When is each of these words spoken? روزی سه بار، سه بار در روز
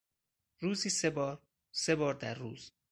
روزی 0.59 0.89
سه 0.89 1.09
بار، 1.09 1.41
سه 1.71 1.95
بار 1.95 2.13
در 2.13 2.33
روز 2.33 2.71